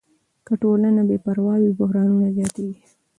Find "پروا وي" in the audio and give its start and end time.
1.25-1.71